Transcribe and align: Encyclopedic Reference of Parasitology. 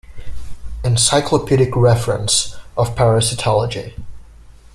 Encyclopedic 0.83 1.75
Reference 1.75 2.55
of 2.75 2.95
Parasitology. 2.95 3.93